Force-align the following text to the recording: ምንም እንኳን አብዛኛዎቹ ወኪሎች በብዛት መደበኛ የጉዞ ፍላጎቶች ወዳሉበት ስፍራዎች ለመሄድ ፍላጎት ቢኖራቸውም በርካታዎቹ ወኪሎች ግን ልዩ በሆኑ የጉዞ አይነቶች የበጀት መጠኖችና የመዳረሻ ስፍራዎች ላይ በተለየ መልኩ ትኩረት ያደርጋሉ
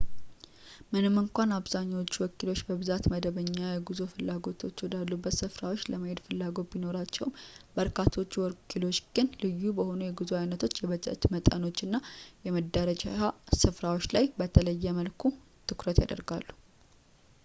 ምንም 0.93 1.15
እንኳን 1.21 1.49
አብዛኛዎቹ 1.57 2.13
ወኪሎች 2.21 2.61
በብዛት 2.67 3.03
መደበኛ 3.13 3.57
የጉዞ 3.71 3.99
ፍላጎቶች 4.13 4.81
ወዳሉበት 4.85 5.35
ስፍራዎች 5.41 5.81
ለመሄድ 5.91 6.19
ፍላጎት 6.27 6.71
ቢኖራቸውም 6.75 7.35
በርካታዎቹ 7.77 8.33
ወኪሎች 8.45 8.99
ግን 9.17 9.29
ልዩ 9.45 9.63
በሆኑ 9.81 10.01
የጉዞ 10.07 10.31
አይነቶች 10.41 10.81
የበጀት 10.85 11.27
መጠኖችና 11.37 11.99
የመዳረሻ 12.47 13.27
ስፍራዎች 13.63 14.07
ላይ 14.17 14.27
በተለየ 14.41 14.97
መልኩ 15.01 15.33
ትኩረት 15.71 15.99
ያደርጋሉ 16.05 16.47